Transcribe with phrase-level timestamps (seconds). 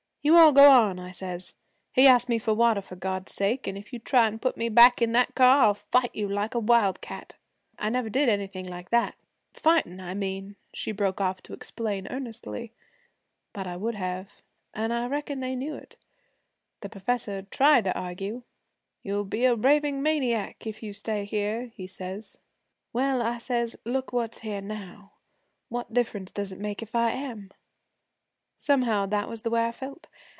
[0.23, 1.55] "You all go on," I says.
[1.91, 4.69] "He asked me for water for God's sake, an' if you try to put me
[4.69, 7.37] back in that car I'll fight you like a wildcat."
[7.79, 9.15] I never did anything like that,
[9.51, 12.71] fightin', I mean,' she broke off to explain earnestly,
[13.51, 14.43] 'but I would have,
[14.75, 15.97] an' I reckon they knew it.
[16.81, 18.43] The professor tried to argue.
[19.01, 22.37] "You'll be a raving maniac if you stay here," he says.
[22.93, 25.13] "Well," I says, "look what's here now
[25.69, 27.49] what difference does it make if I am?"
[28.53, 30.05] Somehow that was the way I felt.